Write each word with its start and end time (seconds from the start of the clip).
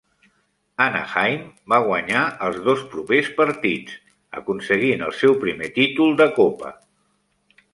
Anaheim 0.85 1.43
va 1.73 1.77
guanyar 1.87 2.23
els 2.47 2.57
dos 2.69 2.81
propers 2.95 3.29
partits, 3.41 3.99
aconseguint 4.41 5.05
el 5.09 5.15
seu 5.19 5.37
primer 5.45 5.71
títol 5.77 6.19
de 6.23 6.29
Copa. 6.41 6.75